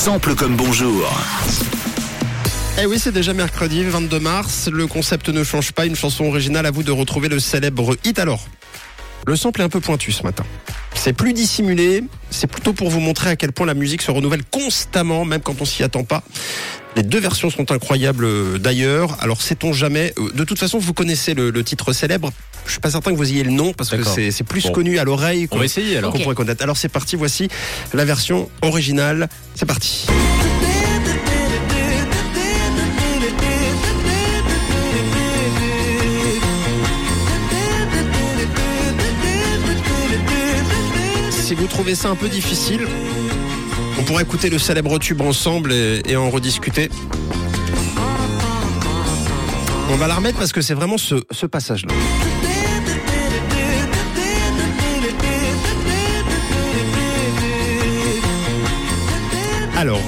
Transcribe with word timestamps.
Sample 0.00 0.34
comme 0.34 0.56
bonjour. 0.56 1.12
Eh 2.80 2.86
oui, 2.86 2.98
c'est 2.98 3.12
déjà 3.12 3.34
mercredi 3.34 3.84
22 3.84 4.18
mars. 4.18 4.70
Le 4.72 4.86
concept 4.86 5.28
ne 5.28 5.44
change 5.44 5.72
pas. 5.72 5.84
Une 5.84 5.94
chanson 5.94 6.24
originale 6.24 6.64
à 6.64 6.70
vous 6.70 6.82
de 6.82 6.90
retrouver 6.90 7.28
le 7.28 7.38
célèbre 7.38 7.94
hit 8.02 8.18
alors. 8.18 8.46
Le 9.26 9.36
sample 9.36 9.60
est 9.60 9.64
un 9.64 9.68
peu 9.68 9.80
pointu 9.80 10.10
ce 10.10 10.22
matin. 10.22 10.44
C'est 10.94 11.12
plus 11.12 11.34
dissimulé. 11.34 12.02
C'est 12.30 12.46
plutôt 12.46 12.72
pour 12.72 12.88
vous 12.88 13.00
montrer 13.00 13.28
à 13.28 13.36
quel 13.36 13.52
point 13.52 13.66
la 13.66 13.74
musique 13.74 14.00
se 14.00 14.10
renouvelle 14.10 14.42
constamment, 14.42 15.26
même 15.26 15.42
quand 15.42 15.60
on 15.60 15.66
s'y 15.66 15.82
attend 15.82 16.04
pas. 16.04 16.22
Les 16.96 17.02
deux 17.02 17.20
versions 17.20 17.50
sont 17.50 17.70
incroyables 17.70 18.24
euh, 18.24 18.56
d'ailleurs. 18.58 19.18
Alors 19.20 19.42
sait-on 19.42 19.74
jamais? 19.74 20.14
Euh, 20.16 20.30
De 20.32 20.44
toute 20.44 20.58
façon, 20.58 20.78
vous 20.78 20.94
connaissez 20.94 21.34
le 21.34 21.62
titre 21.62 21.92
célèbre. 21.92 22.32
Je 22.70 22.74
suis 22.74 22.80
pas 22.80 22.92
certain 22.92 23.10
que 23.10 23.16
vous 23.16 23.28
ayez 23.32 23.42
le 23.42 23.50
nom 23.50 23.72
parce 23.72 23.90
que 23.90 24.04
c'est 24.04 24.30
c'est 24.30 24.44
plus 24.44 24.62
Bon. 24.66 24.70
connu 24.72 25.00
à 25.00 25.04
l'oreille 25.04 25.48
On 25.50 25.58
va 25.58 25.64
essayer 25.64 25.96
alors. 25.96 26.12
qu'on 26.12 26.20
pourrait 26.20 26.36
connaître. 26.36 26.62
Alors 26.62 26.76
c'est 26.76 26.88
parti. 26.88 27.16
Voici 27.16 27.48
la 27.94 28.04
version 28.04 28.48
originale. 28.62 29.28
C'est 29.56 29.66
parti. 29.66 30.06
Si 41.30 41.54
vous 41.54 41.66
trouvez 41.66 41.94
ça 41.94 42.08
un 42.10 42.14
peu 42.16 42.28
difficile, 42.28 42.86
on 43.98 44.02
pourrait 44.04 44.22
écouter 44.22 44.50
le 44.50 44.58
célèbre 44.58 44.98
tube 44.98 45.20
ensemble 45.20 45.72
et, 45.72 46.02
et 46.06 46.16
en 46.16 46.30
rediscuter. 46.30 46.88
On 49.92 49.96
va 49.96 50.06
la 50.06 50.14
remettre 50.14 50.38
parce 50.38 50.52
que 50.52 50.60
c'est 50.60 50.74
vraiment 50.74 50.98
ce, 50.98 51.16
ce 51.32 51.46
passage-là. 51.46 51.92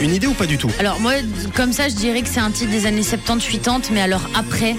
Une 0.00 0.14
idée 0.14 0.26
ou 0.26 0.34
pas 0.34 0.46
du 0.46 0.58
tout? 0.58 0.70
Alors 0.78 1.00
moi, 1.00 1.12
comme 1.54 1.72
ça, 1.72 1.88
je 1.88 1.94
dirais 1.94 2.22
que 2.22 2.28
c'est 2.28 2.40
un 2.40 2.50
titre 2.50 2.70
des 2.70 2.86
années 2.86 3.02
70-80, 3.02 3.90
mais 3.92 4.00
alors 4.00 4.22
après, 4.34 4.76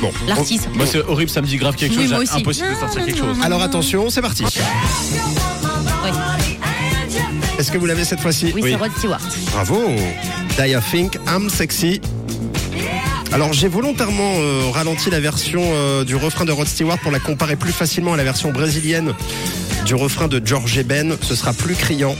Bon. 0.00 0.10
l'artiste. 0.26 0.68
Moi 0.74 0.86
c'est 0.86 0.98
horrible, 1.06 1.30
ça 1.30 1.40
me 1.42 1.46
dit 1.46 1.56
grave 1.56 1.76
quelque 1.76 1.94
Oui, 1.96 2.02
chose. 2.02 2.10
moi 2.12 2.20
j'ai 2.24 2.30
aussi. 2.30 2.40
Impossible 2.40 2.68
de 2.70 2.74
sortir 2.80 3.04
quelque 3.04 3.18
chose. 3.18 3.36
Alors 3.42 3.62
attention, 3.62 4.10
c'est 4.10 4.22
parti. 4.22 4.44
Oui, 4.44 6.10
Est-ce 7.58 7.70
que 7.70 7.78
vous 7.78 7.86
l'avez 7.86 8.04
cette 8.04 8.20
fois-ci? 8.20 8.52
Oui, 8.54 8.62
c'est 8.64 8.74
Rod 8.74 8.90
Stewart. 8.98 9.20
Bravo 9.52 9.80
Daya 10.56 10.80
Think, 10.80 11.16
I'm 11.28 11.48
Sexy. 11.48 12.00
Alors 13.32 13.52
j'ai 13.52 13.68
volontairement 13.68 14.34
euh, 14.36 14.62
ralenti 14.72 15.08
la 15.10 15.20
version 15.20 15.62
euh, 15.64 16.04
du 16.04 16.16
refrain 16.16 16.44
de 16.44 16.52
Rod 16.52 16.66
Stewart 16.66 16.98
pour 16.98 17.10
la 17.12 17.18
comparer 17.18 17.56
plus 17.56 17.72
facilement 17.72 18.12
à 18.12 18.16
la 18.16 18.24
version 18.24 18.50
brésilienne 18.50 19.14
du 19.86 19.94
refrain 19.94 20.28
de 20.28 20.40
George 20.44 20.82
Ben. 20.84 21.16
Ce 21.22 21.34
sera 21.34 21.52
plus 21.54 21.74
criant. 21.74 22.14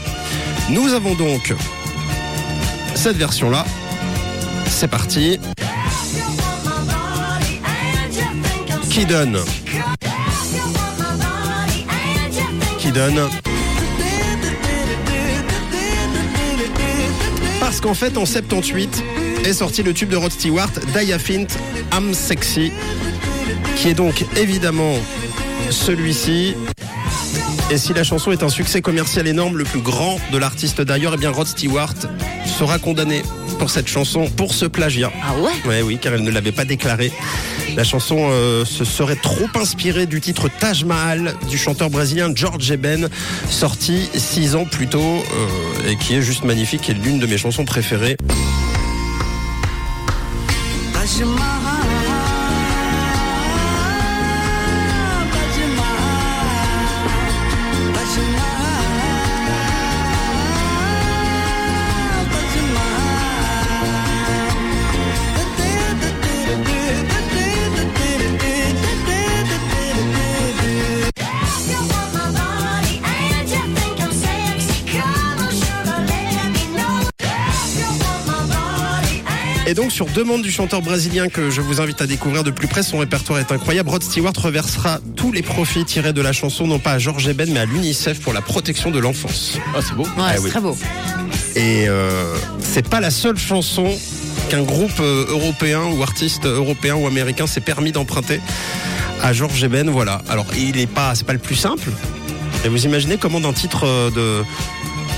Nous 0.69 0.93
avons 0.93 1.13
donc 1.13 1.53
cette 3.03 3.17
version-là. 3.17 3.65
C'est 4.67 4.87
parti. 4.87 5.37
Qui 8.89 9.05
donne 9.05 9.39
Qui 12.79 12.91
donne 12.93 13.27
Parce 17.59 17.81
qu'en 17.81 17.93
fait, 17.93 18.17
en 18.17 18.25
78, 18.25 19.03
est 19.43 19.51
sorti 19.51 19.83
le 19.83 19.93
tube 19.93 20.07
de 20.07 20.15
Rod 20.15 20.31
Stewart, 20.31 20.71
Daya 20.93 21.19
Fint, 21.19 21.47
I'm 21.91 22.13
Sexy, 22.13 22.71
qui 23.75 23.89
est 23.89 23.95
donc 23.95 24.23
évidemment 24.37 24.95
celui-ci. 25.71 26.55
Et 27.69 27.77
si 27.77 27.93
la 27.93 28.03
chanson 28.03 28.31
est 28.31 28.43
un 28.43 28.49
succès 28.49 28.81
commercial 28.81 29.27
énorme, 29.27 29.57
le 29.57 29.63
plus 29.63 29.81
grand 29.81 30.19
de 30.31 30.37
l'artiste 30.37 30.81
d'ailleurs, 30.81 31.13
eh 31.15 31.17
bien 31.17 31.31
Rod 31.31 31.47
Stewart 31.47 31.95
sera 32.45 32.77
condamné 32.77 33.23
pour 33.57 33.69
cette 33.69 33.87
chanson, 33.87 34.29
pour 34.29 34.53
ce 34.53 34.65
plagiat. 34.65 35.11
Ah 35.23 35.33
ouais? 35.39 35.81
Oui, 35.81 35.97
car 35.99 36.13
elle 36.13 36.23
ne 36.23 36.31
l'avait 36.31 36.51
pas 36.51 36.65
déclaré. 36.65 37.11
La 37.75 37.83
chanson 37.83 38.29
euh, 38.29 38.65
se 38.65 38.85
serait 38.85 39.15
trop 39.15 39.47
inspirée 39.55 40.05
du 40.05 40.21
titre 40.21 40.49
Taj 40.59 40.83
Mahal 40.83 41.33
du 41.49 41.57
chanteur 41.57 41.89
brésilien 41.89 42.31
George 42.35 42.75
Ben, 42.77 43.09
sorti 43.49 44.09
six 44.13 44.55
ans 44.55 44.65
plus 44.65 44.87
tôt 44.87 44.99
euh, 44.99 45.89
et 45.89 45.95
qui 45.95 46.13
est 46.13 46.21
juste 46.21 46.43
magnifique 46.43 46.89
et 46.89 46.93
l'une 46.93 47.19
de 47.19 47.25
mes 47.25 47.37
chansons 47.37 47.65
préférées. 47.65 48.17
Et 79.65 79.73
donc, 79.75 79.91
sur 79.93 80.07
demande 80.07 80.41
du 80.41 80.51
chanteur 80.51 80.81
brésilien 80.81 81.29
que 81.29 81.49
je 81.49 81.61
vous 81.61 81.79
invite 81.79 82.01
à 82.01 82.05
découvrir 82.05 82.43
de 82.43 82.51
plus 82.51 82.67
près, 82.67 82.83
son 82.83 82.97
répertoire 82.97 83.39
est 83.39 83.49
incroyable. 83.51 83.89
Rod 83.89 84.03
Stewart 84.03 84.33
reversera 84.37 84.99
tous 85.15 85.31
les 85.31 85.41
profits 85.41 85.85
tirés 85.85 86.11
de 86.11 86.21
la 86.21 86.33
chanson, 86.33 86.67
non 86.67 86.79
pas 86.79 86.91
à 86.93 86.99
George 86.99 87.31
Ben, 87.33 87.49
mais 87.51 87.61
à 87.61 87.65
l'UNICEF 87.65 88.19
pour 88.19 88.33
la 88.33 88.41
protection 88.41 88.91
de 88.91 88.99
l'enfance. 88.99 89.57
Ah 89.73 89.79
c'est 89.81 89.95
beau. 89.95 90.03
Ouais, 90.03 90.09
Ah 90.19 90.31
c'est 90.35 90.43
oui. 90.43 90.49
très 90.49 90.59
beau. 90.59 90.77
Et 91.55 91.87
euh, 91.87 92.35
c'est 92.59 92.87
pas 92.89 92.99
la 92.99 93.09
seule 93.09 93.37
chanson 93.37 93.87
qu'un 94.49 94.63
groupe 94.63 94.99
euh, 94.99 95.25
européen 95.29 95.83
ou 95.95 96.03
artiste 96.03 96.45
européen 96.45 96.95
ou 96.95 97.07
américain 97.07 97.47
s'est 97.47 97.61
permis 97.61 97.93
d'emprunter 97.93 98.41
à 99.21 99.31
George 99.31 99.65
Ben. 99.69 99.89
Voilà. 99.89 100.21
Alors, 100.27 100.47
il 100.57 100.77
est 100.77 100.87
pas, 100.87 101.15
c'est 101.15 101.25
pas 101.25 101.33
le 101.33 101.39
plus 101.39 101.55
simple. 101.55 101.89
Et 102.65 102.67
vous 102.67 102.83
imaginez 102.85 103.15
comment 103.17 103.39
d'un 103.39 103.53
titre 103.53 103.85
euh, 103.85 104.09
de 104.11 104.43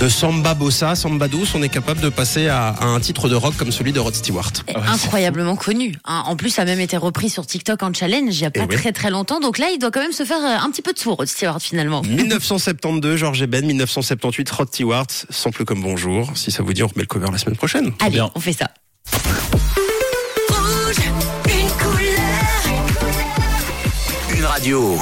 de 0.00 0.08
samba 0.10 0.52
bossa, 0.52 0.94
samba 0.94 1.26
douce, 1.26 1.54
on 1.54 1.62
est 1.62 1.70
capable 1.70 2.00
de 2.02 2.10
passer 2.10 2.48
à, 2.48 2.68
à 2.68 2.84
un 2.84 3.00
titre 3.00 3.30
de 3.30 3.34
rock 3.34 3.56
comme 3.56 3.72
celui 3.72 3.92
de 3.92 3.98
Rod 4.00 4.14
Stewart. 4.14 4.50
Et 4.68 4.72
Ah 4.74 4.80
ouais, 4.80 4.86
Incroyablement 4.88 5.56
connu. 5.56 5.94
hein. 6.04 6.22
En 6.26 6.36
plus, 6.36 6.50
ça 6.50 6.62
a 6.62 6.64
même 6.66 6.80
été 6.80 6.98
repris 6.98 7.30
sur 7.30 7.46
TikTok 7.46 7.82
en 7.82 7.94
challenge 7.94 8.36
il 8.36 8.42
y 8.42 8.44
a 8.44 8.50
pas 8.50 8.60
Eh 8.64 8.66
oui. 8.68 8.76
très 8.76 8.92
très 8.92 9.10
longtemps. 9.10 9.40
Donc 9.40 9.56
là, 9.56 9.68
il 9.72 9.78
doit 9.78 9.90
quand 9.90 10.00
même 10.02 10.12
se 10.12 10.24
faire 10.24 10.36
euh, 10.42 10.64
un 10.64 10.70
petit 10.70 10.82
peu 10.82 10.92
de 10.92 10.98
sourd, 10.98 11.16
Rod 11.16 11.26
Stewart, 11.28 11.60
finalement. 11.60 12.02
1972, 12.02 13.16
George 13.16 13.46
Ben, 13.46 13.64
1978, 13.64 14.50
Rod 14.50 14.68
Stewart, 14.68 15.06
sample 15.30 15.64
comme 15.64 15.80
bonjour. 15.82 16.30
Si 16.34 16.50
ça 16.50 16.62
vous 16.62 16.74
dit, 16.74 16.82
on 16.82 16.88
remet 16.88 17.02
le 17.02 17.06
cover 17.06 17.28
la 17.32 17.38
semaine 17.38 17.56
prochaine. 17.56 17.92
Allez, 18.00 18.10
bien. 18.16 18.30
on 18.34 18.40
fait 18.40 18.52
ça. 18.52 18.68
Une 24.36 24.44
radio. 24.44 24.98